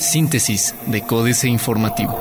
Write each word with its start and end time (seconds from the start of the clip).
Síntesis 0.00 0.74
de 0.86 1.02
Códice 1.02 1.48
Informativo. 1.48 2.18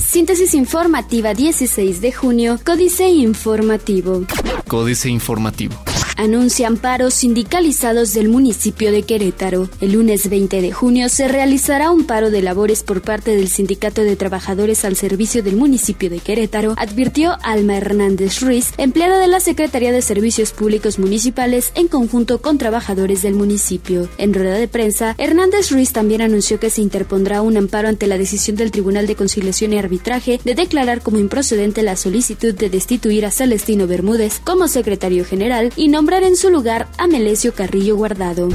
Síntesis 0.00 0.54
informativa 0.54 1.34
16 1.34 2.00
de 2.00 2.12
junio, 2.12 2.58
Códice 2.64 3.08
Informativo. 3.08 4.24
Códice 4.68 5.08
Informativo 5.08 5.93
anuncian 6.16 6.76
paros 6.76 7.14
sindicalizados 7.14 8.14
del 8.14 8.28
municipio 8.28 8.92
de 8.92 9.02
Querétaro. 9.02 9.68
El 9.80 9.92
lunes 9.92 10.28
20 10.28 10.62
de 10.62 10.72
junio 10.72 11.08
se 11.08 11.28
realizará 11.28 11.90
un 11.90 12.04
paro 12.04 12.30
de 12.30 12.42
labores 12.42 12.82
por 12.82 13.02
parte 13.02 13.36
del 13.36 13.48
Sindicato 13.48 14.02
de 14.02 14.16
Trabajadores 14.16 14.84
al 14.84 14.96
Servicio 14.96 15.42
del 15.42 15.56
municipio 15.56 16.10
de 16.10 16.20
Querétaro, 16.20 16.74
advirtió 16.76 17.36
Alma 17.42 17.76
Hernández 17.76 18.40
Ruiz, 18.40 18.72
empleada 18.78 19.18
de 19.18 19.28
la 19.28 19.40
Secretaría 19.40 19.92
de 19.92 20.02
Servicios 20.02 20.52
Públicos 20.52 20.98
Municipales 20.98 21.72
en 21.74 21.88
conjunto 21.88 22.40
con 22.40 22.58
trabajadores 22.58 23.22
del 23.22 23.34
municipio. 23.34 24.08
En 24.18 24.34
rueda 24.34 24.54
de 24.54 24.68
prensa, 24.68 25.14
Hernández 25.18 25.70
Ruiz 25.70 25.92
también 25.92 26.22
anunció 26.22 26.60
que 26.60 26.70
se 26.70 26.80
interpondrá 26.80 27.42
un 27.42 27.56
amparo 27.56 27.88
ante 27.88 28.06
la 28.06 28.18
decisión 28.18 28.56
del 28.56 28.70
Tribunal 28.70 29.06
de 29.06 29.16
Conciliación 29.16 29.72
y 29.72 29.78
Arbitraje 29.78 30.40
de 30.44 30.54
declarar 30.54 31.02
como 31.02 31.18
improcedente 31.18 31.82
la 31.82 31.96
solicitud 31.96 32.54
de 32.54 32.70
destituir 32.70 33.26
a 33.26 33.30
Celestino 33.30 33.86
Bermúdez 33.86 34.40
como 34.44 34.68
secretario 34.68 35.24
general 35.24 35.72
y 35.76 35.88
no 35.88 36.03
nombrar 36.04 36.24
en 36.24 36.36
su 36.36 36.50
lugar 36.50 36.86
a 36.98 37.06
Melesio 37.06 37.54
Carrillo 37.54 37.96
Guardado. 37.96 38.50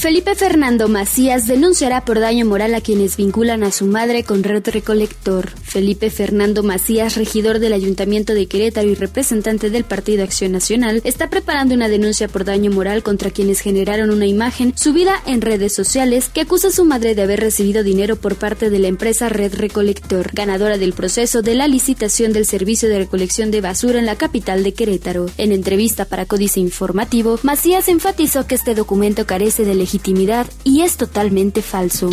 Felipe 0.00 0.34
Fernando 0.34 0.86
Macías 0.86 1.46
denunciará 1.46 2.04
por 2.04 2.20
daño 2.20 2.44
moral 2.44 2.74
a 2.74 2.82
quienes 2.82 3.16
vinculan 3.16 3.62
a 3.64 3.70
su 3.70 3.86
madre 3.86 4.22
con 4.22 4.42
Red 4.42 4.68
Recolector. 4.68 5.50
Felipe 5.62 6.10
Fernando 6.10 6.62
Macías, 6.62 7.16
regidor 7.16 7.58
del 7.58 7.72
Ayuntamiento 7.72 8.34
de 8.34 8.46
Querétaro 8.46 8.88
y 8.88 8.94
representante 8.94 9.70
del 9.70 9.84
Partido 9.84 10.24
Acción 10.24 10.52
Nacional, 10.52 11.00
está 11.04 11.30
preparando 11.30 11.74
una 11.74 11.88
denuncia 11.88 12.28
por 12.28 12.44
daño 12.44 12.70
moral 12.70 13.02
contra 13.02 13.30
quienes 13.30 13.60
generaron 13.60 14.10
una 14.10 14.26
imagen 14.26 14.74
subida 14.76 15.22
en 15.26 15.40
redes 15.40 15.74
sociales 15.74 16.28
que 16.28 16.42
acusa 16.42 16.68
a 16.68 16.72
su 16.72 16.84
madre 16.84 17.14
de 17.14 17.22
haber 17.22 17.40
recibido 17.40 17.82
dinero 17.82 18.16
por 18.16 18.36
parte 18.36 18.68
de 18.68 18.78
la 18.78 18.88
empresa 18.88 19.28
Red 19.30 19.54
Recolector, 19.54 20.30
ganadora 20.32 20.76
del 20.76 20.92
proceso 20.92 21.40
de 21.40 21.54
la 21.54 21.66
licitación 21.66 22.32
del 22.32 22.46
servicio 22.46 22.88
de 22.90 22.98
recolección 22.98 23.50
de 23.50 23.62
basura 23.62 23.98
en 23.98 24.06
la 24.06 24.16
capital 24.16 24.62
de 24.62 24.74
Querétaro. 24.74 25.26
En 25.38 25.52
entrevista 25.52 26.04
para 26.04 26.26
Códice 26.26 26.60
Informe, 26.60 26.89
Macías 26.94 27.88
enfatizó 27.88 28.46
que 28.46 28.54
este 28.54 28.74
documento 28.74 29.26
carece 29.26 29.64
de 29.64 29.74
legitimidad 29.74 30.46
y 30.64 30.82
es 30.82 30.96
totalmente 30.96 31.62
falso. 31.62 32.10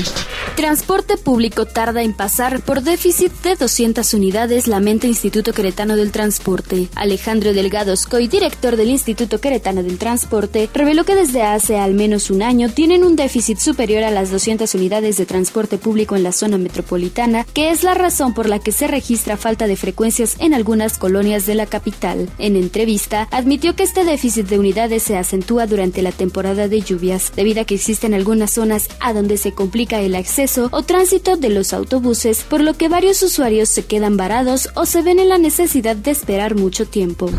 Transporte 0.55 1.17
público 1.17 1.65
tarda 1.65 2.01
en 2.01 2.13
pasar 2.13 2.61
por 2.61 2.81
déficit 2.81 3.31
de 3.43 3.55
200 3.55 4.11
unidades, 4.15 4.67
lamenta 4.67 5.05
Instituto 5.05 5.53
Queretano 5.53 5.95
del 5.95 6.11
Transporte. 6.11 6.89
Alejandro 6.95 7.53
Delgado 7.53 7.95
Scoy, 7.95 8.27
director 8.27 8.75
del 8.75 8.89
Instituto 8.89 9.39
Queretano 9.39 9.83
del 9.83 9.99
Transporte, 9.99 10.67
reveló 10.73 11.03
que 11.03 11.13
desde 11.13 11.43
hace 11.43 11.77
al 11.77 11.93
menos 11.93 12.31
un 12.31 12.41
año 12.41 12.69
tienen 12.69 13.03
un 13.03 13.15
déficit 13.15 13.59
superior 13.59 14.03
a 14.03 14.09
las 14.09 14.31
200 14.31 14.73
unidades 14.73 15.17
de 15.17 15.27
transporte 15.27 15.77
público 15.77 16.15
en 16.15 16.23
la 16.23 16.31
zona 16.31 16.57
metropolitana, 16.57 17.45
que 17.53 17.69
es 17.69 17.83
la 17.83 17.93
razón 17.93 18.33
por 18.33 18.49
la 18.49 18.57
que 18.57 18.71
se 18.71 18.87
registra 18.87 19.37
falta 19.37 19.67
de 19.67 19.75
frecuencias 19.75 20.37
en 20.39 20.55
algunas 20.55 20.97
colonias 20.97 21.45
de 21.45 21.53
la 21.53 21.67
capital. 21.67 22.29
En 22.39 22.55
entrevista, 22.55 23.27
admitió 23.29 23.75
que 23.75 23.83
este 23.83 24.03
déficit 24.03 24.47
de 24.47 24.57
se 24.73 25.17
acentúa 25.17 25.65
durante 25.65 26.01
la 26.01 26.11
temporada 26.11 26.67
de 26.67 26.81
lluvias, 26.81 27.31
debido 27.35 27.61
a 27.61 27.65
que 27.65 27.75
existen 27.75 28.13
algunas 28.13 28.51
zonas 28.51 28.89
a 28.99 29.13
donde 29.13 29.37
se 29.37 29.53
complica 29.53 30.01
el 30.01 30.15
acceso 30.15 30.69
o 30.71 30.83
tránsito 30.83 31.37
de 31.37 31.49
los 31.49 31.73
autobuses, 31.73 32.43
por 32.43 32.61
lo 32.61 32.73
que 32.73 32.89
varios 32.89 33.23
usuarios 33.23 33.69
se 33.69 33.85
quedan 33.85 34.17
varados 34.17 34.69
o 34.75 34.85
se 34.85 35.01
ven 35.01 35.19
en 35.19 35.29
la 35.29 35.37
necesidad 35.37 35.95
de 35.95 36.11
esperar 36.11 36.55
mucho 36.55 36.85
tiempo. 36.85 37.29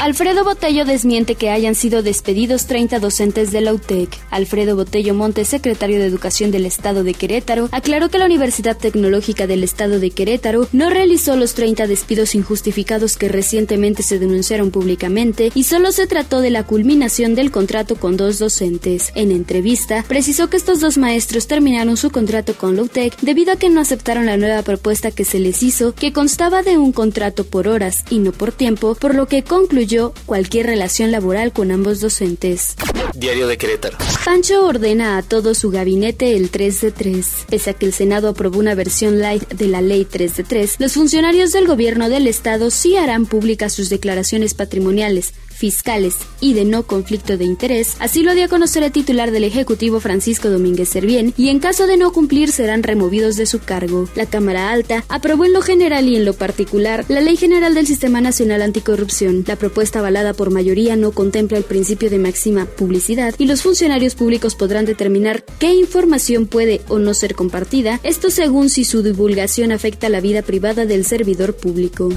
Alfredo 0.00 0.44
Botello 0.44 0.84
desmiente 0.84 1.34
que 1.34 1.50
hayan 1.50 1.74
sido 1.74 2.02
despedidos 2.02 2.66
30 2.66 3.00
docentes 3.00 3.50
de 3.50 3.60
la 3.60 3.74
UTEC. 3.74 4.10
Alfredo 4.30 4.76
Botello 4.76 5.14
Montes, 5.14 5.48
secretario 5.48 5.98
de 5.98 6.06
Educación 6.06 6.50
del 6.50 6.66
Estado 6.66 7.02
de 7.02 7.14
Querétaro, 7.14 7.68
aclaró 7.72 8.08
que 8.08 8.18
la 8.18 8.26
Universidad 8.26 8.76
Tecnológica 8.76 9.46
del 9.46 9.64
Estado 9.64 9.98
de 9.98 10.10
Querétaro 10.10 10.68
no 10.72 10.90
realizó 10.90 11.36
los 11.36 11.54
30 11.54 11.86
despidos 11.86 12.34
injustificados 12.34 13.16
que 13.16 13.28
recientemente 13.28 14.02
se 14.02 14.18
denunciaron 14.18 14.70
públicamente 14.70 15.50
y 15.54 15.64
solo 15.64 15.92
se 15.92 16.06
trató 16.06 16.40
de 16.40 16.50
la 16.50 16.64
culminación 16.76 17.34
del 17.34 17.50
contrato 17.50 17.96
con 17.96 18.18
dos 18.18 18.38
docentes. 18.38 19.10
En 19.14 19.30
entrevista, 19.30 20.04
precisó 20.06 20.50
que 20.50 20.58
estos 20.58 20.78
dos 20.78 20.98
maestros 20.98 21.46
terminaron 21.46 21.96
su 21.96 22.10
contrato 22.10 22.52
con 22.52 22.76
Lowtech 22.76 23.18
debido 23.22 23.54
a 23.54 23.56
que 23.56 23.70
no 23.70 23.80
aceptaron 23.80 24.26
la 24.26 24.36
nueva 24.36 24.60
propuesta 24.60 25.10
que 25.10 25.24
se 25.24 25.38
les 25.38 25.62
hizo, 25.62 25.94
que 25.94 26.12
constaba 26.12 26.62
de 26.62 26.76
un 26.76 26.92
contrato 26.92 27.44
por 27.44 27.66
horas 27.66 28.04
y 28.10 28.18
no 28.18 28.32
por 28.32 28.52
tiempo, 28.52 28.94
por 28.94 29.14
lo 29.14 29.24
que 29.24 29.42
concluyó 29.42 30.12
cualquier 30.26 30.66
relación 30.66 31.12
laboral 31.12 31.50
con 31.54 31.70
ambos 31.70 32.02
docentes. 32.02 32.76
Diario 33.16 33.48
de 33.48 33.56
Querétaro. 33.56 33.96
Pancho 34.24 34.66
ordena 34.66 35.16
a 35.16 35.22
todo 35.22 35.54
su 35.54 35.70
gabinete 35.70 36.36
el 36.36 36.50
3 36.50 36.80
de 36.82 36.90
3. 36.90 37.26
Pese 37.48 37.70
a 37.70 37.72
que 37.72 37.86
el 37.86 37.94
Senado 37.94 38.28
aprobó 38.28 38.58
una 38.58 38.74
versión 38.74 39.20
light 39.20 39.48
de 39.48 39.68
la 39.68 39.80
ley 39.80 40.04
3 40.04 40.36
de 40.36 40.44
3, 40.44 40.76
los 40.78 40.92
funcionarios 40.92 41.52
del 41.52 41.66
gobierno 41.66 42.10
del 42.10 42.26
estado 42.26 42.70
sí 42.70 42.96
harán 42.96 43.24
públicas 43.24 43.72
sus 43.72 43.88
declaraciones 43.88 44.52
patrimoniales, 44.52 45.32
fiscales 45.48 46.16
y 46.40 46.52
de 46.52 46.66
no 46.66 46.82
conflicto 46.82 47.38
de 47.38 47.44
interés, 47.44 47.96
así 47.98 48.22
lo 48.22 48.34
dio 48.34 48.44
a 48.44 48.48
conocer 48.48 48.82
el 48.82 48.92
titular 48.92 49.30
del 49.30 49.44
Ejecutivo 49.44 50.00
Francisco 50.00 50.50
Domínguez 50.50 50.90
Servién, 50.90 51.32
y 51.38 51.48
en 51.48 51.60
caso 51.60 51.86
de 51.86 51.96
no 51.96 52.12
cumplir 52.12 52.52
serán 52.52 52.82
removidos 52.82 53.36
de 53.36 53.46
su 53.46 53.60
cargo. 53.60 54.06
La 54.14 54.26
Cámara 54.26 54.70
Alta 54.70 55.04
aprobó 55.08 55.46
en 55.46 55.54
lo 55.54 55.62
general 55.62 56.08
y 56.08 56.16
en 56.16 56.26
lo 56.26 56.34
particular 56.34 57.06
la 57.08 57.22
Ley 57.22 57.36
General 57.36 57.74
del 57.74 57.86
Sistema 57.86 58.20
Nacional 58.20 58.60
Anticorrupción. 58.60 59.44
La 59.46 59.56
propuesta 59.56 60.00
avalada 60.00 60.34
por 60.34 60.50
mayoría 60.50 60.96
no 60.96 61.12
contempla 61.12 61.56
el 61.56 61.64
principio 61.64 62.10
de 62.10 62.18
máxima 62.18 62.66
publicidad 62.66 63.05
y 63.08 63.44
los 63.44 63.62
funcionarios 63.62 64.16
públicos 64.16 64.56
podrán 64.56 64.84
determinar 64.84 65.44
qué 65.60 65.72
información 65.72 66.46
puede 66.46 66.80
o 66.88 66.98
no 66.98 67.14
ser 67.14 67.36
compartida, 67.36 68.00
esto 68.02 68.30
según 68.30 68.68
si 68.68 68.84
su 68.84 69.02
divulgación 69.02 69.70
afecta 69.70 70.08
la 70.08 70.20
vida 70.20 70.42
privada 70.42 70.86
del 70.86 71.04
servidor 71.04 71.54
público. 71.54 72.08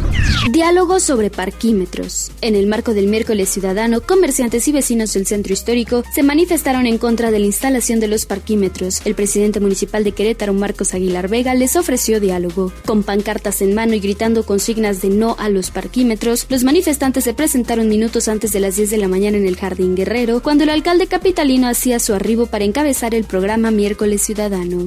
Diálogo 0.51 0.99
sobre 0.99 1.29
parquímetros. 1.29 2.31
En 2.41 2.55
el 2.55 2.65
marco 2.65 2.95
del 2.95 3.05
miércoles 3.05 3.49
ciudadano, 3.49 4.01
comerciantes 4.01 4.67
y 4.67 4.71
vecinos 4.71 5.13
del 5.13 5.27
centro 5.27 5.53
histórico 5.53 6.03
se 6.11 6.23
manifestaron 6.23 6.87
en 6.87 6.97
contra 6.97 7.29
de 7.29 7.37
la 7.37 7.45
instalación 7.45 7.99
de 7.99 8.07
los 8.07 8.25
parquímetros. 8.25 9.01
El 9.05 9.13
presidente 9.13 9.59
municipal 9.59 10.03
de 10.03 10.13
Querétaro, 10.13 10.53
Marcos 10.53 10.95
Aguilar 10.95 11.27
Vega, 11.27 11.53
les 11.53 11.75
ofreció 11.75 12.19
diálogo. 12.19 12.73
Con 12.85 13.03
pancartas 13.03 13.61
en 13.61 13.75
mano 13.75 13.93
y 13.93 13.99
gritando 13.99 14.43
consignas 14.43 15.03
de 15.03 15.09
no 15.09 15.35
a 15.37 15.49
los 15.49 15.69
parquímetros, 15.69 16.47
los 16.49 16.63
manifestantes 16.63 17.25
se 17.25 17.35
presentaron 17.35 17.89
minutos 17.89 18.27
antes 18.27 18.51
de 18.51 18.59
las 18.59 18.75
10 18.75 18.89
de 18.89 18.97
la 18.97 19.07
mañana 19.07 19.37
en 19.37 19.45
el 19.45 19.55
Jardín 19.55 19.95
Guerrero, 19.95 20.41
cuando 20.41 20.63
el 20.63 20.78
alcalde 20.79 21.07
capitalino 21.07 21.67
hacía 21.67 21.99
su 21.99 22.13
arribo 22.13 22.45
para 22.45 22.63
encabezar 22.63 23.13
el 23.13 23.25
programa 23.25 23.69
Miércoles 23.69 24.21
Ciudadano. 24.21 24.85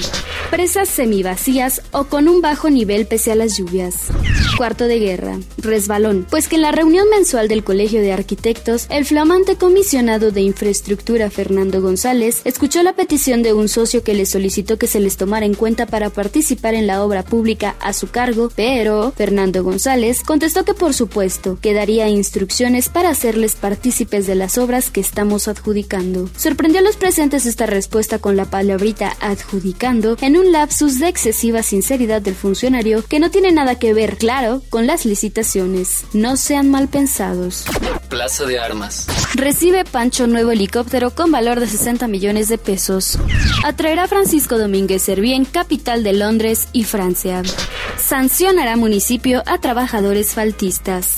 Presas 0.51 0.89
semivacías 0.89 1.83
o 1.91 2.05
con 2.05 2.29
un 2.29 2.41
bajo 2.41 2.71
nivel 2.71 3.05
pese 3.05 3.31
a 3.31 3.35
las 3.35 3.59
lluvias. 3.59 4.09
Cuarto 4.57 4.87
de 4.87 4.99
guerra. 4.99 5.39
Resbalón. 5.59 6.27
Pues 6.31 6.47
que 6.47 6.57
en 6.57 6.63
la 6.63 6.73
reunión 6.73 7.09
mensual 7.09 7.49
del 7.49 7.65
Colegio 7.65 8.01
de 8.01 8.13
Arquitectos 8.13 8.87
el 8.91 9.07
flamante 9.07 9.57
comisionado 9.57 10.31
de 10.31 10.43
infraestructura 10.43 11.31
Fernando 11.31 11.81
González 11.81 12.43
escuchó 12.45 12.83
la 12.83 12.93
petición 12.93 13.43
de 13.43 13.55
un 13.55 13.69
socio 13.69 14.05
que 14.05 14.15
le 14.15 14.27
solicitó 14.27 14.79
que 14.79 14.87
se 14.87 15.01
les 15.01 15.17
tomara 15.17 15.47
en 15.47 15.55
cuenta 15.55 15.87
para 15.87 16.11
participar 16.11 16.75
en 16.75 16.87
la 16.87 17.03
obra 17.03 17.23
pública 17.23 17.77
a 17.81 17.93
su 17.93 18.11
cargo, 18.11 18.53
pero 18.55 19.13
Fernando 19.17 19.65
González 19.65 20.23
contestó 20.23 20.65
que 20.65 20.75
por 20.75 20.93
supuesto 20.93 21.59
que 21.61 21.73
daría 21.73 22.09
instrucciones 22.09 22.89
para 22.89 23.09
hacerles 23.09 23.55
partícipes 23.55 24.27
de 24.27 24.35
las 24.35 24.59
obras 24.59 24.91
que 24.91 25.01
estamos 25.01 25.49
adjudicando. 25.49 26.29
Sorprendió 26.37 26.81
a 26.81 26.85
los 26.85 26.97
presentes 26.97 27.47
esta 27.47 27.67
respuesta 27.67 28.19
con 28.19 28.37
la 28.37 28.45
palabrita 28.45 29.17
adjudicando 29.21 30.17
en 30.21 30.37
un 30.37 30.53
lapsus 30.53 30.99
de 30.99 31.09
excesiva 31.09 31.63
sinceridad 31.63 32.21
del 32.21 32.35
funcionario 32.35 33.03
que 33.09 33.19
no 33.19 33.31
tiene 33.31 33.51
nada 33.51 33.79
que 33.79 33.95
ver, 33.95 34.19
claro, 34.19 34.42
con 34.71 34.87
las 34.87 35.05
licitaciones. 35.05 36.05
No 36.13 36.37
sean 36.37 36.71
mal 36.71 36.89
pensados. 36.89 37.65
Plaza 38.09 38.45
de 38.45 38.59
Armas. 38.59 39.07
Recibe 39.35 39.85
Pancho 39.85 40.27
nuevo 40.27 40.51
helicóptero 40.51 41.11
con 41.11 41.31
valor 41.31 41.61
de 41.61 41.67
60 41.67 42.09
millones 42.09 42.49
de 42.49 42.59
pesos. 42.59 43.19
Atraerá 43.65 44.09
Francisco 44.09 44.59
Domínguez 44.59 45.03
Servién, 45.03 45.45
capital 45.45 46.03
de 46.03 46.13
Londres 46.13 46.69
y 46.73 46.85
Francia. 46.85 47.43
Sancionará 47.99 48.77
municipio 48.77 49.43
a 49.47 49.59
trabajadores 49.59 50.35
faltistas. 50.35 51.17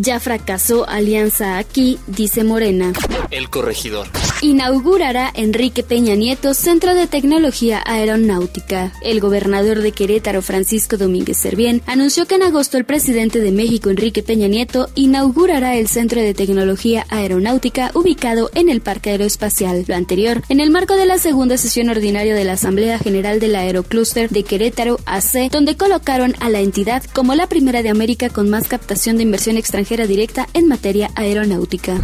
Ya 0.00 0.20
fracasó 0.20 0.88
alianza 0.88 1.58
aquí, 1.58 1.98
dice 2.06 2.44
Morena. 2.44 2.92
El 3.30 3.48
corregidor. 3.50 4.08
Inaugurará 4.44 5.32
Enrique 5.34 5.82
Peña 5.82 6.16
Nieto 6.16 6.52
Centro 6.52 6.94
de 6.94 7.06
Tecnología 7.06 7.82
Aeronáutica. 7.86 8.92
El 9.00 9.18
gobernador 9.18 9.80
de 9.80 9.92
Querétaro, 9.92 10.42
Francisco 10.42 10.98
Domínguez 10.98 11.38
Servién, 11.38 11.80
anunció 11.86 12.26
que 12.26 12.34
en 12.34 12.42
agosto 12.42 12.76
el 12.76 12.84
presidente 12.84 13.40
de 13.40 13.52
México, 13.52 13.88
Enrique 13.88 14.22
Peña 14.22 14.46
Nieto, 14.46 14.90
inaugurará 14.96 15.76
el 15.76 15.88
Centro 15.88 16.20
de 16.20 16.34
Tecnología 16.34 17.06
Aeronáutica 17.08 17.90
ubicado 17.94 18.50
en 18.54 18.68
el 18.68 18.82
Parque 18.82 19.12
Aeroespacial. 19.12 19.86
Lo 19.88 19.94
anterior, 19.94 20.42
en 20.50 20.60
el 20.60 20.70
marco 20.70 20.94
de 20.94 21.06
la 21.06 21.16
segunda 21.16 21.56
sesión 21.56 21.88
ordinaria 21.88 22.34
de 22.34 22.44
la 22.44 22.52
Asamblea 22.52 22.98
General 22.98 23.40
del 23.40 23.56
Aerocluster 23.56 24.28
de 24.28 24.42
Querétaro 24.42 24.98
AC, 25.06 25.50
donde 25.50 25.78
colocaron 25.78 26.34
a 26.40 26.50
la 26.50 26.60
entidad 26.60 27.02
como 27.14 27.34
la 27.34 27.46
primera 27.46 27.82
de 27.82 27.88
América 27.88 28.28
con 28.28 28.50
más 28.50 28.68
captación 28.68 29.16
de 29.16 29.22
inversión 29.22 29.56
extranjera 29.56 30.06
directa 30.06 30.50
en 30.52 30.68
materia 30.68 31.10
aeronáutica. 31.14 31.98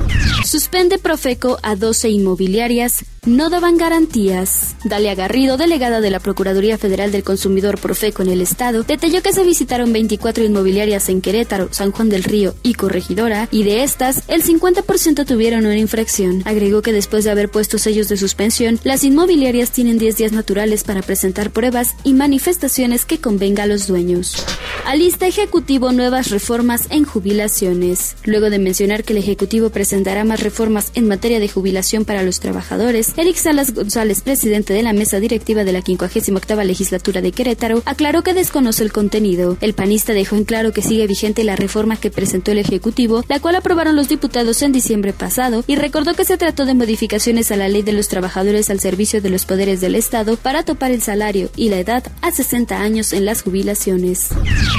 Suspende 0.46 0.96
Profeco 0.96 1.58
a 1.62 1.76
12 1.76 2.08
inmobiliarias 2.31 3.05
no 3.26 3.50
daban 3.50 3.76
garantías. 3.76 4.76
Dalia 4.84 5.14
Garrido, 5.14 5.56
delegada 5.56 6.00
de 6.00 6.11
la 6.11 6.20
Procuraduría 6.20 6.78
Federal 6.78 7.12
del 7.12 7.22
Consumidor 7.22 7.78
Profeco 7.78 8.22
en 8.22 8.31
el 8.31 8.40
Estado, 8.40 8.82
detalló 8.82 9.22
que 9.22 9.32
se 9.32 9.44
visitaron 9.44 9.93
24 9.93 10.44
inmobiliarias 10.44 11.08
en 11.08 11.20
Querétaro, 11.20 11.69
San 11.70 11.93
Juan 11.93 12.08
del 12.08 12.25
Río 12.25 12.55
y 12.62 12.75
Corregidora, 12.75 13.49
y 13.50 13.64
de 13.64 13.82
estas, 13.82 14.22
el 14.28 14.43
50% 14.43 15.26
tuvieron 15.26 15.67
una 15.67 15.76
infracción. 15.76 16.43
Agregó 16.46 16.82
que 16.82 16.93
después 16.93 17.25
de 17.25 17.31
haber 17.31 17.50
puesto 17.50 17.78
sellos 17.78 18.08
de 18.08 18.17
suspensión, 18.17 18.81
las 18.84 19.05
inmobiliarias 19.05 19.70
tienen 19.70 19.99
10 19.99 20.17
días 20.17 20.32
naturales 20.32 20.84
para 20.84 21.02
presentar 21.02 21.50
pruebas 21.50 21.94
y 22.05 22.14
manifestaciones 22.14 23.05
que 23.05 23.19
convenga 23.19 23.64
a 23.64 23.67
los 23.67 23.87
dueños. 23.87 24.44
Alista 24.87 25.26
Ejecutivo 25.26 25.93
nuevas 25.93 26.31
reformas 26.31 26.87
en 26.90 27.05
jubilaciones. 27.05 28.17
Luego 28.25 28.50
de 28.50 28.58
mencionar 28.58 29.05
que 29.05 29.12
el 29.12 29.19
Ejecutivo 29.19 29.70
presentará 29.70 30.25
más 30.25 30.40
reformas 30.40 30.90
en 30.94 31.06
materia 31.06 31.38
de 31.38 31.49
jubilación 31.49 32.05
para 32.05 32.22
los 32.22 32.40
trabajadores, 32.40 33.09
Eric 33.16 33.36
Salas 33.36 33.74
González, 33.74 34.20
presidente 34.20 34.72
de 34.72 34.82
la 34.82 34.92
mesa 34.92 35.20
directiva 35.20 35.64
de 35.64 35.72
la 35.72 35.82
58 35.82 36.62
legislatura 36.64 37.20
de 37.20 37.32
Querétaro, 37.32 37.82
aclaró 37.84 38.22
que 38.22 38.34
desconoce 38.34 38.82
el 38.82 38.92
contenido. 38.92 39.56
El 39.60 39.74
panista 39.74 40.12
dejó 40.12 40.36
en 40.36 40.44
claro 40.44 40.72
que 40.72 40.82
sigue 40.82 41.06
vigente 41.06 41.44
la 41.44 41.56
reforma 41.56 41.96
que 41.96 42.10
presentó 42.10 42.52
el 42.52 42.58
Ejecutivo, 42.58 43.24
la 43.28 43.40
cual 43.40 43.56
aprobaron 43.56 43.96
los 43.96 44.08
diputados 44.08 44.62
en 44.62 44.72
diciembre 44.72 45.12
pasado, 45.12 45.64
y 45.66 45.76
recordó 45.76 46.14
que 46.14 46.24
se 46.24 46.36
trató 46.36 46.66
de 46.66 46.74
modificaciones 46.74 47.50
a 47.50 47.56
la 47.56 47.68
ley 47.68 47.82
de 47.82 47.92
los 47.92 48.08
trabajadores 48.08 48.70
al 48.70 48.80
servicio 48.80 49.20
de 49.20 49.30
los 49.30 49.44
poderes 49.44 49.80
del 49.80 49.94
Estado 49.94 50.36
para 50.36 50.64
topar 50.64 50.90
el 50.90 51.02
salario 51.02 51.50
y 51.56 51.68
la 51.68 51.78
edad 51.78 52.04
a 52.22 52.30
60 52.30 52.80
años 52.80 53.12
en 53.12 53.24
las 53.24 53.42
jubilaciones. 53.42 54.28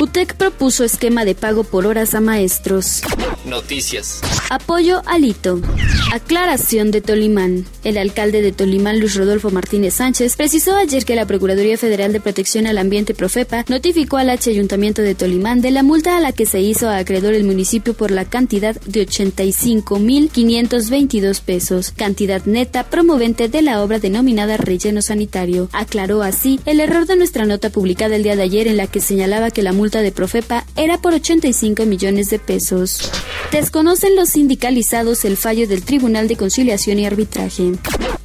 UTEC 0.01 0.35
propuso 0.35 0.83
esquema 0.83 1.25
de 1.25 1.35
pago 1.35 1.63
por 1.63 1.85
horas 1.85 2.13
a 2.15 2.21
maestros. 2.21 3.01
Noticias. 3.45 4.21
Apoyo 4.49 5.01
al 5.05 5.25
hito. 5.25 5.61
Aclaración 6.13 6.91
de 6.91 7.01
Tolimán. 7.01 7.65
El 7.83 7.97
alcalde 7.97 8.41
de 8.41 8.51
Tolimán, 8.51 8.99
Luis 8.99 9.15
Rodolfo 9.15 9.49
Martínez 9.49 9.93
Sánchez, 9.95 10.35
precisó 10.35 10.75
ayer 10.75 11.05
que 11.05 11.15
la 11.15 11.25
Procuraduría 11.25 11.77
Federal 11.77 12.11
de 12.13 12.19
Protección 12.19 12.67
al 12.67 12.77
Ambiente 12.77 13.15
Profepa 13.15 13.65
notificó 13.67 14.17
al 14.17 14.29
H 14.29 14.49
Ayuntamiento 14.49 15.01
de 15.01 15.15
Tolimán 15.15 15.61
de 15.61 15.71
la 15.71 15.83
multa 15.83 16.17
a 16.17 16.19
la 16.19 16.33
que 16.33 16.45
se 16.45 16.59
hizo 16.59 16.89
acreedor 16.89 17.33
el 17.33 17.45
municipio 17.45 17.93
por 17.93 18.11
la 18.11 18.25
cantidad 18.25 18.75
de 18.81 19.07
85.522 19.07 21.41
pesos, 21.41 21.91
cantidad 21.91 22.43
neta 22.45 22.83
promovente 22.83 23.47
de 23.47 23.61
la 23.61 23.81
obra 23.81 23.99
denominada 23.99 24.57
relleno 24.57 25.01
sanitario. 25.01 25.69
Aclaró 25.71 26.21
así 26.21 26.59
el 26.65 26.79
error 26.79 27.07
de 27.07 27.15
nuestra 27.15 27.45
nota 27.45 27.69
publicada 27.69 28.15
el 28.15 28.23
día 28.23 28.35
de 28.35 28.43
ayer 28.43 28.67
en 28.67 28.77
la 28.77 28.87
que 28.87 28.99
señalaba 28.99 29.51
que 29.51 29.63
la 29.63 29.73
multa 29.73 30.01
de 30.01 30.11
Profepa 30.11 30.65
era 30.75 30.99
por 30.99 31.13
85 31.13 31.85
millones 31.85 32.29
de 32.29 32.39
pesos. 32.39 33.11
Desconocen 33.51 34.15
los 34.15 34.29
sindicalizados 34.29 35.25
el 35.25 35.35
fallo 35.35 35.67
del 35.67 35.83
Tribunal 35.83 36.29
de 36.29 36.37
Conciliación 36.37 36.99
y 36.99 37.05
Arbitraje. 37.05 37.73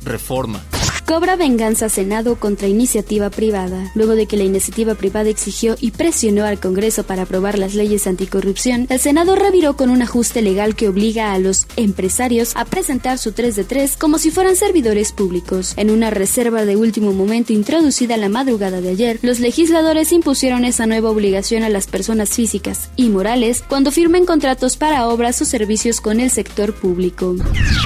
Reforma. 0.05 0.63
Cobra 1.07 1.37
venganza 1.37 1.89
Senado 1.89 2.35
contra 2.35 2.67
iniciativa 2.67 3.31
privada. 3.31 3.93
Luego 3.95 4.17
de 4.17 4.27
que 4.27 4.37
la 4.37 4.43
iniciativa 4.43 4.97
privada 4.97 5.29
exigió 5.29 5.77
y 5.81 5.93
presionó 5.93 6.45
al 6.45 6.59
Congreso 6.59 7.05
para 7.05 7.23
aprobar 7.23 7.61
las 7.61 7.77
leyes 7.77 8.09
anticorrupción, 8.09 8.89
el 8.91 8.99
Senado 8.99 9.37
reviró 9.37 9.77
con 9.77 9.89
un 9.91 10.03
ajuste 10.03 10.43
legal 10.43 10.75
que 10.75 10.89
obliga 10.89 11.33
a 11.33 11.39
los 11.39 11.69
empresarios 11.77 12.57
a 12.57 12.65
presentar 12.65 13.19
su 13.19 13.31
3 13.31 13.55
de 13.55 13.63
3 13.63 13.97
como 13.97 14.19
si 14.19 14.33
fueran 14.33 14.57
servidores 14.57 15.13
públicos. 15.13 15.75
En 15.77 15.91
una 15.91 16.11
reserva 16.11 16.65
de 16.65 16.75
último 16.75 17.13
momento 17.13 17.53
introducida 17.53 18.17
la 18.17 18.29
madrugada 18.29 18.81
de 18.81 18.89
ayer, 18.89 19.21
los 19.23 19.39
legisladores 19.39 20.11
impusieron 20.11 20.65
esa 20.65 20.87
nueva 20.87 21.11
obligación 21.11 21.63
a 21.63 21.69
las 21.69 21.87
personas 21.87 22.31
físicas 22.31 22.91
y 22.97 23.11
morales 23.11 23.63
cuando 23.69 23.93
firmen 23.93 24.27
contratos 24.27 24.77
para 24.77 25.07
obras 25.07 25.41
o 25.41 25.45
servicios 25.45 26.01
con 26.01 26.19
el 26.19 26.33
sector 26.33 26.75
público. 26.75 27.37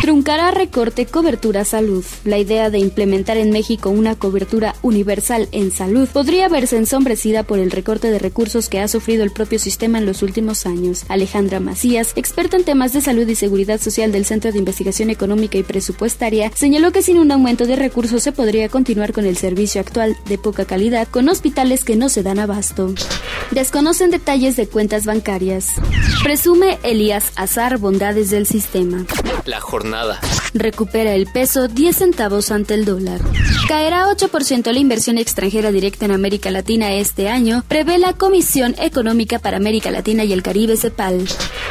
Truncará 0.00 0.52
recorte 0.52 1.05
cobertura 1.05 1.67
salud. 1.67 2.02
La 2.25 2.38
idea 2.38 2.70
de 2.70 2.78
implementar 3.11 3.39
en 3.39 3.51
México 3.51 3.91
una 3.91 4.15
cobertura 4.15 4.77
universal 4.83 5.49
en 5.51 5.73
salud 5.73 6.09
podría 6.09 6.49
verse 6.49 6.77
ensombrecida 6.77 7.43
por 7.43 7.59
el 7.59 7.73
recorte 7.73 8.09
de 8.09 8.21
recursos 8.21 8.69
que 8.69 8.79
ha 8.79 8.87
sufrido 8.87 9.25
el 9.25 9.33
propio 9.33 9.59
sistema 9.59 9.99
en 9.99 10.07
los 10.07 10.23
últimos 10.23 10.65
años. 10.65 11.05
Alejandra 11.09 11.59
Macías, 11.59 12.12
experta 12.15 12.57
en 12.57 12.62
temas 12.62 12.93
de 12.93 13.01
salud 13.01 13.27
y 13.27 13.35
seguridad 13.35 13.81
social 13.81 14.12
del 14.12 14.27
Centro 14.27 14.53
de 14.53 14.59
Investigación 14.59 15.11
Económica 15.11 15.59
y 15.59 15.65
Presupuestaria, 15.65 16.53
señaló 16.55 16.93
que 16.93 17.03
sin 17.03 17.19
un 17.19 17.33
aumento 17.33 17.67
de 17.67 17.75
recursos 17.75 18.23
se 18.23 18.31
podría 18.31 18.69
continuar 18.69 19.13
con 19.13 19.27
el 19.27 19.37
servicio 19.37 19.81
actual 19.81 20.17
de 20.27 20.39
poca 20.39 20.65
calidad 20.65 21.09
con 21.09 21.29
hospitales 21.29 21.83
que 21.83 21.97
no 21.97 22.09
se 22.09 22.23
dan 22.23 22.39
abasto. 22.39 22.95
Desconocen 23.51 24.13
detalles 24.13 24.55
de 24.55 24.69
cuentas 24.69 25.05
bancarias. 25.05 25.75
Presume 26.23 26.79
Elías 26.85 27.33
Azar 27.35 27.79
bondades 27.79 28.31
del 28.31 28.47
sistema. 28.47 29.05
La 29.47 29.61
jornada. 29.61 30.21
Recupera 30.55 31.14
el 31.14 31.26
peso 31.26 31.69
10 31.69 31.97
centavos 31.97 32.50
ante 32.50 32.75
el 32.75 32.85
dólar. 32.85 33.20
Caerá 33.69 34.06
8% 34.06 34.73
la 34.73 34.79
inversión 34.79 35.17
extranjera 35.17 35.70
directa 35.70 36.05
en 36.05 36.11
América 36.11 36.50
Latina 36.50 36.93
este 36.93 37.29
año, 37.29 37.62
prevé 37.69 37.99
la 37.99 38.14
Comisión 38.14 38.75
Económica 38.81 39.38
para 39.38 39.58
América 39.58 39.91
Latina 39.93 40.25
y 40.25 40.32
el 40.32 40.43
Caribe 40.43 40.76
CEPAL. 40.76 41.25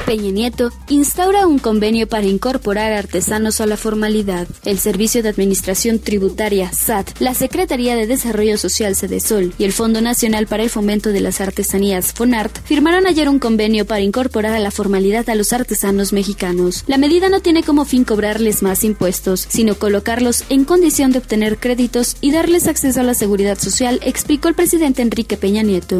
Peña 0.06 0.32
Nieto 0.32 0.72
instaura 0.88 1.46
un 1.46 1.60
convenio 1.60 2.08
para 2.08 2.26
incorporar 2.26 2.94
artesanos 2.94 3.60
a 3.60 3.66
la 3.66 3.76
formalidad. 3.76 4.48
El 4.64 4.80
Servicio 4.80 5.22
de 5.22 5.30
Administración 5.30 6.00
Tributaria 6.00 6.72
SAT, 6.72 7.20
la 7.20 7.34
Secretaría 7.34 7.96
de 7.96 8.08
Desarrollo 8.08 8.58
Social 8.58 8.96
CEDESOL 8.96 9.54
y 9.58 9.66
el 9.66 9.74
Fondo 9.74 10.00
Nacional 10.00 10.48
para 10.48 10.64
el 10.64 10.70
Fomento 10.70 11.10
de 11.10 11.20
las 11.20 11.42
Artesanías 11.42 12.14
FONART 12.14 12.64
firmaron 12.64 13.08
ayer 13.08 13.28
un 13.28 13.40
convenio 13.40 13.86
para 13.86 14.02
incorporar 14.02 14.54
a 14.54 14.60
la 14.60 14.72
formalidad 14.72 15.30
a 15.30 15.36
los 15.36 15.52
artesanos 15.52 16.14
mexicanos. 16.14 16.86
La 16.88 16.98
medida 16.98 17.28
no 17.28 17.42
tiene 17.42 17.64
como 17.64 17.84
fin 17.84 18.06
cobrarles 18.06 18.64
más 18.64 18.69
impuestos, 18.84 19.46
sino 19.50 19.76
colocarlos 19.76 20.44
en 20.50 20.66
condición 20.66 21.12
de 21.12 21.20
obtener 21.20 21.58
créditos 21.58 22.18
y 22.22 22.32
darles 22.32 22.68
acceso 22.68 23.00
a 23.00 23.04
la 23.04 23.14
seguridad 23.14 23.58
social, 23.58 24.00
explicó 24.04 24.48
el 24.48 24.56
presidente 24.56 25.02
Enrique 25.02 25.38
Peña 25.38 25.64
Nieto. 25.64 25.98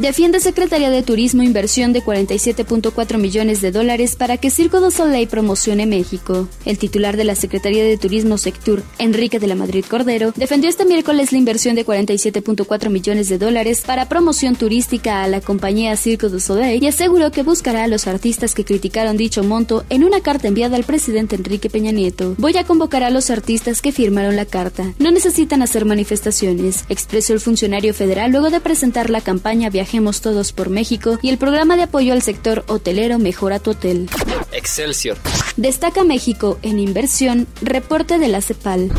Defiende 0.00 0.40
Secretaría 0.40 0.90
de 0.90 1.02
Turismo 1.02 1.42
inversión 1.42 1.92
de 1.92 2.02
47.4 2.02 3.18
millones 3.18 3.60
de 3.60 3.72
dólares 3.72 4.16
para 4.16 4.36
que 4.36 4.50
Circo 4.50 4.80
du 4.80 4.90
Soleil 4.90 5.28
promocione 5.28 5.86
México. 5.86 6.48
El 6.64 6.78
titular 6.78 7.16
de 7.16 7.24
la 7.24 7.34
Secretaría 7.34 7.84
de 7.84 7.96
Turismo 7.96 8.38
Sectur, 8.38 8.82
Enrique 8.98 9.38
de 9.38 9.46
la 9.46 9.54
Madrid 9.54 9.84
Cordero, 9.88 10.32
defendió 10.36 10.68
este 10.68 10.84
miércoles 10.84 11.32
la 11.32 11.38
inversión 11.38 11.74
de 11.74 11.86
47.4 11.86 12.90
millones 12.90 13.28
de 13.28 13.38
dólares 13.38 13.82
para 13.86 14.08
promoción 14.08 14.56
turística 14.56 15.22
a 15.22 15.28
la 15.28 15.40
compañía 15.40 15.96
Circo 15.96 16.28
du 16.28 16.40
Soleil 16.40 16.82
y 16.82 16.86
aseguró 16.86 17.30
que 17.30 17.42
buscará 17.42 17.84
a 17.84 17.88
los 17.88 18.06
artistas 18.06 18.54
que 18.54 18.64
criticaron 18.64 19.16
dicho 19.16 19.42
monto 19.42 19.84
en 19.90 20.04
una 20.04 20.20
carta 20.20 20.48
enviada 20.48 20.76
al 20.76 20.84
presidente 20.84 21.36
Enrique 21.36 21.70
Peña 21.70 21.92
Nieto. 21.96 22.34
Voy 22.38 22.56
a 22.56 22.64
convocar 22.64 23.02
a 23.02 23.10
los 23.10 23.30
artistas 23.30 23.82
que 23.82 23.90
firmaron 23.90 24.36
la 24.36 24.44
carta. 24.44 24.94
No 24.98 25.10
necesitan 25.10 25.62
hacer 25.62 25.84
manifestaciones, 25.84 26.84
expresó 26.88 27.32
el 27.32 27.40
funcionario 27.40 27.94
federal 27.94 28.30
luego 28.30 28.50
de 28.50 28.60
presentar 28.60 29.10
la 29.10 29.20
campaña 29.20 29.70
Viajemos 29.70 30.20
Todos 30.20 30.52
por 30.52 30.70
México 30.70 31.18
y 31.22 31.30
el 31.30 31.38
programa 31.38 31.76
de 31.76 31.84
apoyo 31.84 32.12
al 32.12 32.22
sector 32.22 32.64
hotelero 32.68 33.18
Mejora 33.18 33.58
tu 33.58 33.70
Hotel. 33.70 34.08
Excelsior. 34.56 35.18
Destaca 35.56 36.04
México 36.04 36.58
en 36.62 36.78
inversión, 36.78 37.46
reporte 37.62 38.18
de 38.18 38.28
la 38.28 38.40
CEPAL. 38.40 38.90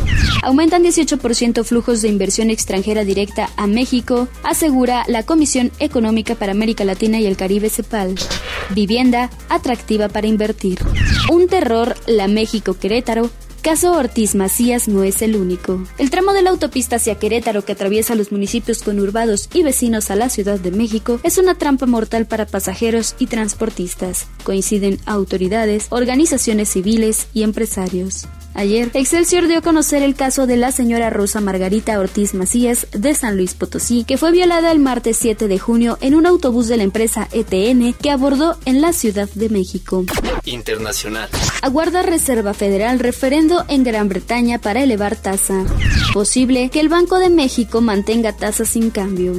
Aumentan 0.42 0.84
18% 0.84 1.64
flujos 1.64 2.02
de 2.02 2.08
inversión 2.08 2.50
extranjera 2.50 3.04
directa 3.04 3.50
a 3.56 3.66
México, 3.66 4.28
asegura 4.44 5.04
la 5.08 5.24
Comisión 5.24 5.72
Económica 5.78 6.34
para 6.34 6.52
América 6.52 6.84
Latina 6.84 7.18
y 7.20 7.26
el 7.26 7.36
Caribe 7.36 7.70
CEPAL. 7.70 8.14
Vivienda 8.70 9.30
atractiva 9.48 10.08
para 10.08 10.26
invertir. 10.26 10.78
Un 11.30 11.48
terror, 11.48 11.96
la 12.06 12.28
México 12.28 12.74
Querétaro, 12.78 13.30
caso 13.68 13.92
Ortiz 13.92 14.34
Macías 14.34 14.88
no 14.88 15.02
es 15.02 15.20
el 15.20 15.36
único. 15.36 15.84
El 15.98 16.08
tramo 16.08 16.32
de 16.32 16.40
la 16.40 16.48
autopista 16.48 16.96
hacia 16.96 17.16
Querétaro 17.16 17.66
que 17.66 17.72
atraviesa 17.72 18.14
los 18.14 18.32
municipios 18.32 18.82
conurbados 18.82 19.50
y 19.52 19.62
vecinos 19.62 20.10
a 20.10 20.16
la 20.16 20.30
Ciudad 20.30 20.58
de 20.58 20.70
México 20.70 21.20
es 21.22 21.36
una 21.36 21.54
trampa 21.54 21.84
mortal 21.84 22.24
para 22.24 22.46
pasajeros 22.46 23.14
y 23.18 23.26
transportistas. 23.26 24.26
Coinciden 24.42 24.98
autoridades, 25.04 25.88
organizaciones 25.90 26.70
civiles 26.70 27.26
y 27.34 27.42
empresarios. 27.42 28.26
Ayer, 28.54 28.90
Excelsior 28.94 29.46
dio 29.48 29.58
a 29.58 29.62
conocer 29.62 30.02
el 30.02 30.14
caso 30.14 30.46
de 30.46 30.56
la 30.56 30.72
señora 30.72 31.10
Rosa 31.10 31.42
Margarita 31.42 32.00
Ortiz 32.00 32.32
Macías 32.32 32.86
de 32.92 33.12
San 33.12 33.36
Luis 33.36 33.52
Potosí, 33.52 34.04
que 34.04 34.16
fue 34.16 34.32
violada 34.32 34.72
el 34.72 34.78
martes 34.78 35.18
7 35.18 35.46
de 35.46 35.58
junio 35.58 35.98
en 36.00 36.14
un 36.14 36.24
autobús 36.24 36.68
de 36.68 36.78
la 36.78 36.84
empresa 36.84 37.28
ETN 37.32 37.92
que 37.92 38.10
abordó 38.10 38.56
en 38.64 38.80
la 38.80 38.94
Ciudad 38.94 39.28
de 39.34 39.50
México. 39.50 40.06
Internacional. 40.44 41.28
Aguarda 41.62 42.02
Reserva 42.02 42.54
Federal 42.54 42.98
referendo 42.98 43.64
en 43.68 43.84
Gran 43.84 44.08
Bretaña 44.08 44.58
para 44.58 44.82
elevar 44.82 45.16
tasa. 45.16 45.64
Posible 46.12 46.70
que 46.70 46.80
el 46.80 46.88
Banco 46.88 47.18
de 47.18 47.30
México 47.30 47.80
mantenga 47.80 48.32
tasas 48.32 48.70
sin 48.70 48.90
cambio. 48.90 49.34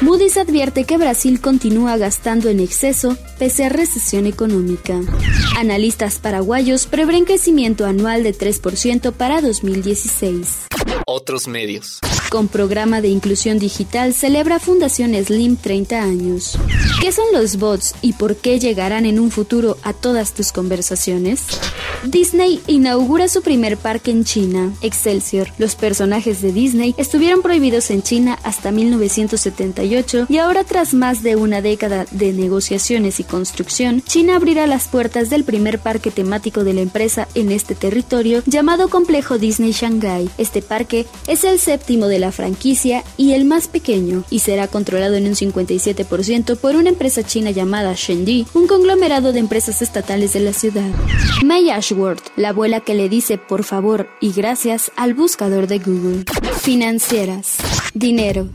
Moody's 0.00 0.36
advierte 0.36 0.84
que 0.84 0.96
Brasil 0.96 1.40
continúa 1.40 1.96
gastando 1.96 2.48
en 2.48 2.60
exceso 2.60 3.16
pese 3.38 3.64
a 3.64 3.68
recesión 3.68 4.26
económica. 4.26 5.00
Analistas 5.56 6.18
paraguayos 6.18 6.86
prevén 6.86 7.24
crecimiento 7.24 7.84
anual 7.84 8.22
de 8.22 8.32
3% 8.32 9.12
para 9.12 9.40
2016. 9.40 10.66
Otros 11.06 11.48
medios. 11.48 12.00
Con 12.30 12.48
programa 12.48 13.00
de 13.00 13.08
inclusión 13.08 13.58
digital 13.58 14.12
celebra 14.12 14.58
Fundación 14.58 15.14
Slim 15.14 15.56
30 15.56 16.02
años. 16.02 16.58
¿Qué 17.00 17.10
son 17.10 17.24
los 17.32 17.56
bots 17.56 17.94
y 18.02 18.12
por 18.12 18.36
qué 18.36 18.58
llegarán 18.58 19.06
en 19.06 19.18
un 19.18 19.30
futuro 19.30 19.78
a 19.82 19.94
todas 19.94 20.34
tus 20.34 20.52
conversaciones? 20.52 21.46
Disney 22.04 22.60
inaugura 22.66 23.28
su 23.28 23.42
primer 23.42 23.76
parque 23.76 24.10
en 24.10 24.24
China, 24.24 24.72
Excelsior. 24.82 25.48
Los 25.58 25.74
personajes 25.74 26.42
de 26.42 26.52
Disney 26.52 26.94
estuvieron 26.98 27.42
prohibidos 27.42 27.90
en 27.90 28.02
China 28.02 28.38
hasta 28.44 28.72
1978 28.72 30.26
y 30.28 30.38
ahora 30.38 30.64
tras 30.64 30.94
más 30.94 31.22
de 31.22 31.34
una 31.34 31.62
década 31.62 32.04
de 32.10 32.32
negociaciones 32.32 33.20
y 33.20 33.24
construcción, 33.24 34.02
China 34.02 34.36
abrirá 34.36 34.66
las 34.66 34.86
puertas 34.86 35.30
del 35.30 35.44
primer 35.44 35.78
parque 35.78 36.10
temático 36.10 36.62
de 36.62 36.74
la 36.74 36.82
empresa 36.82 37.26
en 37.34 37.50
este 37.50 37.74
territorio 37.74 38.42
llamado 38.46 38.88
Complejo 38.88 39.38
Disney 39.38 39.72
Shanghai. 39.72 40.28
Este 40.38 40.62
parque 40.62 41.06
es 41.26 41.44
el 41.44 41.58
séptimo 41.58 42.06
de 42.06 42.17
la 42.18 42.32
franquicia 42.32 43.04
y 43.16 43.32
el 43.32 43.44
más 43.44 43.68
pequeño 43.68 44.24
y 44.30 44.40
será 44.40 44.68
controlado 44.68 45.16
en 45.16 45.26
un 45.26 45.34
57% 45.34 46.56
por 46.56 46.76
una 46.76 46.88
empresa 46.88 47.22
china 47.22 47.50
llamada 47.50 47.94
Shendi, 47.96 48.46
un 48.54 48.66
conglomerado 48.66 49.32
de 49.32 49.40
empresas 49.40 49.82
estatales 49.82 50.32
de 50.32 50.40
la 50.40 50.52
ciudad. 50.52 50.88
May 51.44 51.70
Ashworth, 51.70 52.26
la 52.36 52.50
abuela 52.50 52.80
que 52.80 52.94
le 52.94 53.08
dice 53.08 53.38
por 53.38 53.64
favor 53.64 54.08
y 54.20 54.32
gracias 54.32 54.90
al 54.96 55.14
buscador 55.14 55.66
de 55.66 55.78
Google. 55.78 56.24
Financieras. 56.60 57.56
Dinero. 57.94 58.48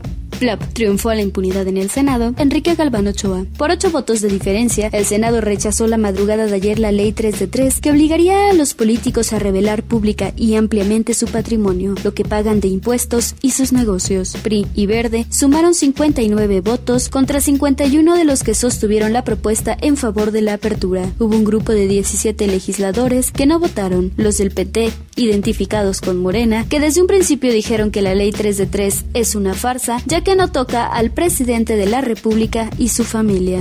Plop 0.44 0.62
triunfó 0.74 1.08
a 1.08 1.14
la 1.14 1.22
impunidad 1.22 1.66
en 1.68 1.78
el 1.78 1.88
Senado, 1.88 2.34
Enrique 2.36 2.74
Galván 2.74 3.06
Ochoa. 3.06 3.46
Por 3.56 3.70
ocho 3.70 3.90
votos 3.90 4.20
de 4.20 4.28
diferencia, 4.28 4.88
el 4.92 5.06
Senado 5.06 5.40
rechazó 5.40 5.86
la 5.86 5.96
madrugada 5.96 6.44
de 6.44 6.54
ayer 6.54 6.78
la 6.78 6.92
ley 6.92 7.12
3 7.12 7.38
de 7.38 7.46
3 7.46 7.80
que 7.80 7.90
obligaría 7.90 8.50
a 8.50 8.52
los 8.52 8.74
políticos 8.74 9.32
a 9.32 9.38
revelar 9.38 9.84
pública 9.84 10.34
y 10.36 10.56
ampliamente 10.56 11.14
su 11.14 11.28
patrimonio, 11.28 11.94
lo 12.04 12.12
que 12.12 12.26
pagan 12.26 12.60
de 12.60 12.68
impuestos 12.68 13.36
y 13.40 13.52
sus 13.52 13.72
negocios. 13.72 14.36
PRI 14.42 14.66
y 14.74 14.84
Verde 14.84 15.24
sumaron 15.30 15.74
59 15.74 16.60
votos 16.60 17.08
contra 17.08 17.40
51 17.40 18.14
de 18.14 18.24
los 18.26 18.42
que 18.42 18.54
sostuvieron 18.54 19.14
la 19.14 19.24
propuesta 19.24 19.74
en 19.80 19.96
favor 19.96 20.30
de 20.30 20.42
la 20.42 20.52
apertura. 20.52 21.10
Hubo 21.18 21.34
un 21.34 21.44
grupo 21.44 21.72
de 21.72 21.88
17 21.88 22.48
legisladores 22.48 23.30
que 23.30 23.46
no 23.46 23.60
votaron, 23.60 24.12
los 24.18 24.36
del 24.36 24.50
PT, 24.50 24.92
identificados 25.16 26.02
con 26.02 26.18
Morena, 26.18 26.66
que 26.68 26.80
desde 26.80 27.00
un 27.00 27.06
principio 27.06 27.50
dijeron 27.50 27.90
que 27.90 28.02
la 28.02 28.14
ley 28.14 28.30
3 28.30 28.58
de 28.58 28.66
3 28.66 29.04
es 29.14 29.34
una 29.36 29.54
farsa, 29.54 30.02
ya 30.04 30.22
que 30.22 30.33
no 30.34 30.50
toca 30.50 30.86
al 30.86 31.10
presidente 31.10 31.76
de 31.76 31.86
la 31.86 32.00
República 32.00 32.70
y 32.78 32.88
su 32.88 33.04
familia. 33.04 33.60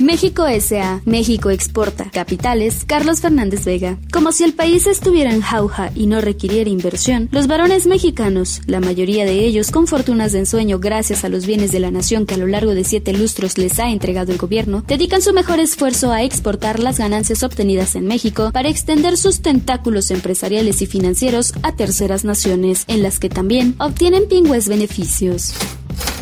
México 0.00 0.46
S.A. 0.46 1.00
México 1.04 1.50
exporta. 1.50 2.10
Capitales. 2.10 2.84
Carlos 2.84 3.20
Fernández 3.20 3.64
Vega. 3.64 3.98
Como 4.12 4.32
si 4.32 4.44
el 4.44 4.52
país 4.52 4.86
estuviera 4.86 5.32
en 5.32 5.40
jauja 5.40 5.90
y 5.94 6.06
no 6.06 6.20
requiriera 6.20 6.68
inversión, 6.68 7.28
los 7.30 7.46
varones 7.46 7.86
mexicanos, 7.86 8.60
la 8.66 8.80
mayoría 8.80 9.24
de 9.24 9.44
ellos 9.44 9.70
con 9.70 9.86
fortunas 9.86 10.32
de 10.32 10.40
ensueño 10.40 10.78
gracias 10.78 11.24
a 11.24 11.28
los 11.28 11.46
bienes 11.46 11.72
de 11.72 11.80
la 11.80 11.90
nación 11.90 12.26
que 12.26 12.34
a 12.34 12.38
lo 12.38 12.46
largo 12.46 12.74
de 12.74 12.84
siete 12.84 13.12
lustros 13.12 13.58
les 13.58 13.78
ha 13.78 13.90
entregado 13.90 14.32
el 14.32 14.38
gobierno, 14.38 14.84
dedican 14.86 15.22
su 15.22 15.32
mejor 15.32 15.60
esfuerzo 15.60 16.10
a 16.10 16.22
exportar 16.22 16.80
las 16.80 16.98
ganancias 16.98 17.42
obtenidas 17.42 17.94
en 17.94 18.06
México 18.06 18.50
para 18.52 18.68
extender 18.68 19.16
sus 19.16 19.40
tentáculos 19.42 20.10
empresariales 20.10 20.82
y 20.82 20.86
financieros 20.86 21.52
a 21.62 21.76
terceras 21.76 22.24
naciones, 22.24 22.84
en 22.88 23.02
las 23.02 23.18
que 23.18 23.28
también 23.28 23.74
obtienen 23.78 24.28
pingües 24.28 24.68
beneficios. 24.68 25.54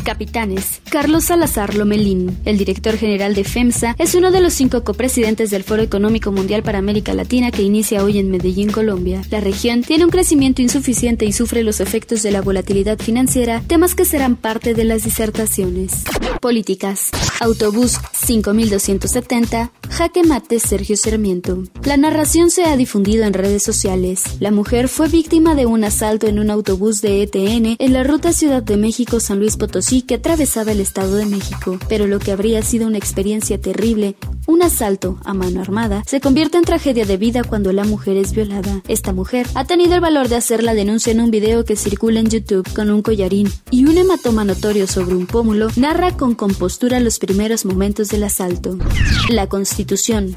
Capitanes. 0.03 0.83
Carlos 0.91 1.25
Salazar 1.25 1.75
Lomelín, 1.75 2.39
el 2.45 2.59
director 2.59 2.97
general 2.97 3.35
de 3.35 3.45
FEMSA, 3.45 3.95
es 3.99 4.15
uno 4.15 4.31
de 4.31 4.41
los 4.41 4.53
cinco 4.53 4.85
copresidentes 4.85 5.51
del 5.51 5.65
Foro 5.65 5.83
Económico 5.83 6.33
Mundial 6.33 6.63
para 6.63 6.79
América 6.79 7.15
Latina 7.15 7.51
que 7.51 7.63
inicia 7.63 8.05
hoy 8.05 8.19
en 8.19 8.31
Medellín, 8.31 8.71
Colombia. 8.71 9.23
La 9.31 9.41
región 9.41 9.83
tiene 9.83 10.05
un 10.05 10.11
crecimiento 10.11 10.63
insuficiente 10.63 11.25
y 11.25 11.33
sufre 11.33 11.63
los 11.63 11.81
efectos 11.81 12.23
de 12.23 12.31
la 12.31 12.43
volatilidad 12.43 12.99
financiera, 12.99 13.63
temas 13.67 13.95
que 13.95 14.05
serán 14.05 14.37
parte 14.37 14.75
de 14.75 14.85
las 14.85 15.05
disertaciones. 15.05 16.05
Políticas. 16.41 17.11
Autobús 17.41 17.99
5270. 18.13 19.73
Jaque 19.93 20.23
mate 20.25 20.59
Sergio 20.59 20.97
Sarmiento. 20.97 21.65
La 21.85 21.99
narración 21.99 22.51
se 22.51 22.65
ha 22.65 22.79
difundido 22.79 23.25
en 23.25 23.35
redes 23.35 23.63
sociales. 23.63 24.25
La 24.41 24.51
mujer 24.51 24.89
fue 24.89 25.07
víctima 25.07 25.55
de 25.55 25.67
un 25.67 25.85
asalto 25.85 26.27
en 26.27 26.39
un 26.39 26.51
autobús 26.51 27.03
de 27.03 27.23
ETN 27.23 27.77
en 27.79 27.93
la 27.93 28.03
ruta 28.03 28.33
Ciudad 28.33 28.63
de 28.63 28.79
México-San 28.79 29.39
Luis 29.39 29.59
Potosí 29.59 30.01
que 30.01 30.15
atravesaba 30.15 30.73
el 30.73 30.81
Estado 30.81 31.17
de 31.17 31.27
México. 31.27 31.79
Pero 31.91 32.07
lo 32.07 32.21
que 32.21 32.33
habría 32.33 32.63
sido 32.63 32.87
una 32.87 32.97
experiencia 32.97 33.61
terrible, 33.61 34.17
un 34.47 34.63
asalto 34.63 35.19
a 35.25 35.35
mano 35.35 35.61
armada, 35.61 36.03
se 36.07 36.23
convierte 36.23 36.57
en 36.57 36.65
tragedia 36.65 37.05
de 37.05 37.19
vida 37.19 37.45
cuando 37.45 37.71
la 37.71 37.85
mujer 37.85 38.17
es 38.17 38.33
violada. 38.33 38.81
Esta 38.89 39.13
mujer 39.13 39.47
ha 39.55 39.67
tenido 39.67 39.95
el 39.95 40.01
valor 40.01 40.29
de 40.29 40.37
hacer 40.37 40.63
la 40.63 40.73
denuncia 40.73 41.13
en 41.13 41.21
un 41.21 41.31
video 41.31 41.67
que 41.67 41.77
circula 41.77 42.19
en 42.19 42.31
YouTube 42.31 42.67
con 42.75 42.89
un 42.89 43.03
collarín 43.03 43.53
y 43.71 43.85
un 43.85 43.99
hematoma 43.99 44.45
notorio 44.47 44.87
sobre 44.87 45.17
un 45.17 45.27
pómulo 45.27 45.69
narra 45.77 46.17
con 46.17 46.35
compostura 46.35 46.99
los 46.99 47.19
primeros 47.19 47.67
momentos 47.67 48.09
del 48.09 48.25
asalto. 48.25 48.79
La 49.29 49.49
Constitución, 49.49 49.82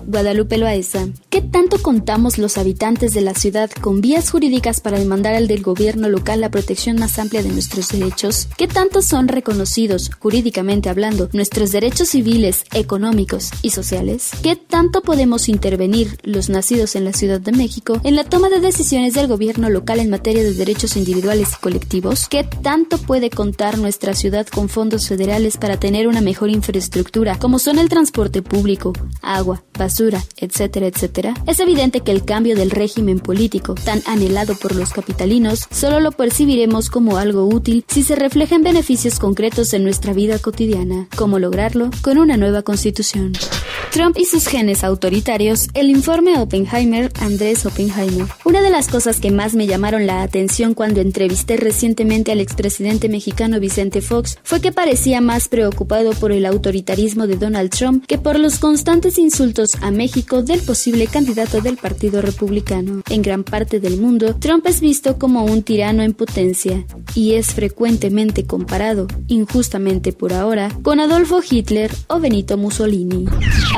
Guadalupe 0.06 0.58
Loaesa. 0.58 1.08
¿Qué 1.30 1.42
tanto 1.42 1.82
contamos 1.82 2.38
los 2.38 2.58
habitantes 2.58 3.14
de 3.14 3.22
la 3.22 3.34
ciudad 3.34 3.70
con 3.70 4.02
vías 4.02 4.30
jurídicas 4.30 4.82
para 4.82 5.00
demandar 5.00 5.36
al 5.36 5.48
del 5.48 5.62
gobierno 5.62 6.10
local 6.10 6.42
la 6.42 6.50
protección 6.50 6.98
más 6.98 7.20
amplia 7.20 7.44
de 7.44 7.50
nuestros 7.50 7.90
derechos? 7.90 8.48
¿Qué 8.58 8.68
tanto 8.68 9.02
son 9.02 9.28
reconocidos, 9.28 10.10
jurídicamente 10.20 10.90
hablando, 10.90 11.30
nuestros 11.34 11.72
derechos 11.72 12.10
civiles, 12.10 12.64
económicos 12.74 13.52
y 13.62 13.70
sociales? 13.70 14.32
¿Qué 14.42 14.56
tanto 14.56 15.02
podemos 15.02 15.48
intervenir, 15.48 16.18
los 16.24 16.50
nacidos 16.50 16.96
en 16.96 17.06
la 17.06 17.14
Ciudad 17.14 17.40
de 17.40 17.52
México, 17.52 18.02
en 18.04 18.16
la 18.16 18.24
toma 18.24 18.50
de 18.50 18.60
decisiones 18.60 19.14
del 19.14 19.28
gobierno 19.28 19.70
local 19.70 20.00
en 20.00 20.10
materia 20.10 20.44
de 20.44 20.54
derechos 20.54 20.98
individuales 20.98 21.50
y 21.54 21.62
colectivos? 21.62 22.28
¿Qué 22.30 22.44
tanto 22.44 22.98
puede 22.98 23.30
contar 23.30 23.78
nuestra 23.78 24.14
ciudad 24.16 24.48
con 24.48 24.70
fondos 24.70 25.08
federales 25.08 25.58
para 25.58 25.80
tener 25.80 26.08
una 26.08 26.22
mejor 26.22 26.50
infraestructura, 26.50 27.38
como 27.38 27.60
son 27.60 27.80
el 27.80 27.90
transporte 27.90 28.42
público, 28.42 28.94
agua, 29.36 29.64
basura, 29.78 30.24
etcétera, 30.38 30.88
etcétera? 30.88 31.34
Es 31.48 31.60
evidente 31.60 32.02
que 32.02 32.12
el 32.12 32.26
cambio 32.26 32.56
del 32.56 32.72
régimen 32.72 33.20
político, 33.20 33.76
tan 33.76 34.02
anhelado 34.06 34.56
por 34.56 34.76
los 34.76 34.92
capitalinos, 34.94 35.68
solo 35.72 36.00
lo 36.00 36.12
percibiremos 36.12 36.90
como 36.90 37.18
algo 37.18 37.46
útil 37.46 37.86
si 37.88 38.04
se 38.04 38.16
refleja 38.16 38.56
en 38.56 38.64
beneficios 38.64 39.20
concretos 39.20 39.74
en 39.74 39.84
nuestra 39.84 40.14
vida 40.14 40.40
cotidiana. 40.40 41.08
¿Cómo 41.16 41.40
lograrlo? 41.40 41.90
Con 42.02 42.18
una 42.18 42.38
nueva 42.38 42.62
constitución. 42.62 43.34
Trump 43.96 44.18
y 44.20 44.26
sus 44.26 44.48
genes 44.48 44.84
autoritarios, 44.84 45.70
el 45.74 45.90
informe 45.90 46.38
Oppenheimer, 46.38 47.10
Andrés 47.22 47.66
Oppenheimer. 47.66 48.28
Una 48.44 48.62
de 48.62 48.70
las 48.70 48.90
cosas 48.90 49.22
que 49.22 49.32
más 49.32 49.56
me 49.56 49.68
llamaron 49.68 50.06
la 50.06 50.22
atención 50.22 50.74
cuando 50.74 51.00
entrevisté 51.00 51.56
recientemente 51.56 52.34
al 52.34 52.42
expresidente 52.42 53.08
mexicano 53.08 53.58
Vicente 53.62 54.02
Fox 54.02 54.38
fue 54.44 54.60
que 54.60 54.74
parecía 54.74 55.22
más 55.22 55.48
preocupado 55.48 56.12
por 56.12 56.34
el 56.34 56.46
autoritarismo 56.46 57.26
de 57.26 57.38
Donald 57.38 57.70
Trump 57.70 58.06
que 58.06 58.18
por 58.18 58.38
los 58.38 58.60
constantes 58.60 59.18
insultos 59.18 59.76
a 59.82 59.92
México 59.92 60.44
del 60.44 60.60
posible 60.60 61.08
candidato 61.08 61.62
del 61.62 61.78
Partido 61.78 62.22
Republicano. 62.22 63.02
En 63.10 63.22
gran 63.22 63.46
parte 63.46 63.80
del 63.80 63.96
mundo, 63.96 64.36
Trump 64.36 64.68
es 64.68 64.82
visto 64.82 65.18
como 65.18 65.46
un 65.46 65.64
tirano 65.64 66.04
en 66.04 66.14
potencia 66.14 66.86
y 67.14 67.36
es 67.36 67.54
frecuentemente 67.54 68.46
comparado, 68.46 69.08
injustamente 69.28 70.12
por 70.12 70.34
ahora, 70.34 70.70
con 70.84 71.00
Adolfo 71.00 71.40
Hitler 71.50 71.96
o 72.08 72.20
Benito 72.20 72.58
Mussolini. 72.58 73.26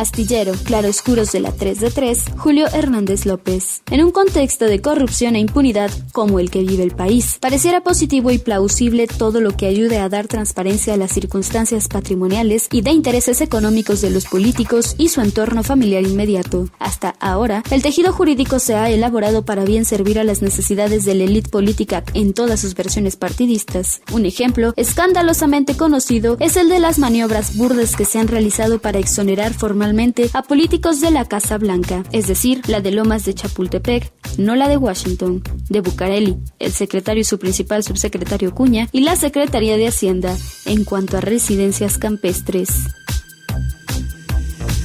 Astillero, 0.08 0.54
claroscuros 0.64 1.34
de 1.34 1.42
la 1.42 1.52
3 1.52 1.82
de 1.82 1.92
3, 1.92 2.24
Julio 2.38 2.68
Hernández 2.72 3.26
López. 3.26 3.82
En 3.92 4.02
un 4.02 4.12
contexto 4.12 4.64
de 4.64 4.82
corrupción 4.82 5.36
e 5.36 5.40
impunidad 5.40 5.92
como 6.14 6.40
el 6.40 6.50
que 6.50 6.64
vive 6.64 6.82
el 6.82 6.96
país, 6.96 7.38
pareciera 7.42 7.82
positivo 7.82 8.32
y 8.32 8.38
plausible 8.38 9.06
todo 9.06 9.42
lo 9.42 9.58
que 9.58 9.68
ayude 9.68 10.00
a 10.00 10.08
dar 10.08 10.28
transparencia 10.28 10.94
a 10.94 10.98
las 10.98 11.12
circunstancias 11.12 11.90
patrimoniales 11.90 12.70
y 12.72 12.84
de 12.84 12.92
intereses 12.92 13.42
económicos 13.42 14.00
de 14.00 14.10
los 14.10 14.26
políticos 14.28 14.96
y 14.98 15.10
su 15.10 15.20
entorno 15.20 15.62
familiar 15.62 16.04
inmediato. 16.04 16.70
Hasta 16.80 17.16
ahora, 17.20 17.62
el 17.70 17.82
tejido 17.82 18.14
jurídico 18.14 18.60
se 18.60 18.76
ha 18.76 18.90
elaborado 18.90 19.44
para 19.44 19.66
bien 19.66 19.84
servir 19.84 20.20
a 20.20 20.24
las 20.24 20.42
necesidades 20.42 21.04
de 21.04 21.16
la 21.16 21.26
élite 21.26 21.50
política 21.50 22.06
en 22.14 22.34
todas 22.34 22.62
sus 22.62 22.76
versiones 22.76 23.18
partidistas. 23.18 24.02
Un 24.14 24.26
ejemplo 24.26 24.74
escandalosamente 24.78 25.76
conocido 25.76 26.38
es 26.40 26.56
el 26.56 26.70
de 26.70 26.80
las 26.80 26.98
maniobras 26.98 27.58
burdas 27.58 27.98
que 27.98 28.06
se 28.06 28.20
han 28.20 28.30
realizado 28.30 28.80
para 28.80 29.00
exonerar 29.00 29.54
formalmente 29.54 29.97
a 30.34 30.44
políticos 30.44 31.02
de 31.02 31.10
la 31.10 31.26
Casa 31.26 31.58
Blanca, 31.58 32.04
es 32.12 32.28
decir, 32.28 32.62
la 32.68 32.82
de 32.82 32.92
Lomas 32.92 33.26
de 33.26 33.34
Chapultepec, 33.34 34.12
no 34.38 34.56
la 34.56 34.68
de 34.68 34.78
Washington, 34.78 35.42
de 35.70 35.82
Bucareli, 35.82 36.38
el 36.60 36.72
secretario 36.72 37.22
y 37.22 37.24
su 37.24 37.40
principal 37.40 37.84
subsecretario 37.84 38.54
Cuña 38.54 38.90
y 38.92 39.02
la 39.02 39.16
Secretaría 39.16 39.76
de 39.76 39.88
Hacienda 39.88 40.38
en 40.66 40.84
cuanto 40.84 41.18
a 41.18 41.22
residencias 41.22 41.98
campestres. 41.98 42.70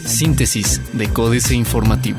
Síntesis 0.07 0.81
de 0.95 1.09
Códice 1.09 1.55
Informativo. 1.55 2.19